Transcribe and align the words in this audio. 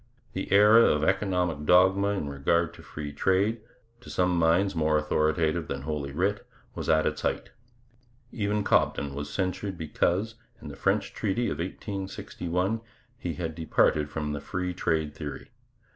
The 0.33 0.51
era 0.51 0.81
of 0.85 1.03
economic 1.03 1.63
dogma 1.67 2.07
in 2.07 2.27
regard 2.27 2.73
to 2.73 2.81
free 2.81 3.13
trade, 3.13 3.61
to 3.99 4.09
some 4.09 4.35
minds 4.35 4.73
more 4.73 4.97
authoritative 4.97 5.67
than 5.67 5.83
Holy 5.83 6.11
Writ, 6.11 6.43
was 6.73 6.89
at 6.89 7.05
its 7.05 7.21
height. 7.21 7.51
Even 8.31 8.63
Cobden 8.63 9.13
was 9.13 9.31
censured 9.31 9.77
because, 9.77 10.33
in 10.59 10.69
the 10.69 10.75
French 10.75 11.13
treaty 11.13 11.51
of 11.51 11.59
1861, 11.59 12.81
he 13.15 13.35
had 13.35 13.53
departed 13.53 14.09
from 14.09 14.33
the 14.33 14.41
free 14.41 14.73
trade 14.73 15.13
theory. 15.13 15.51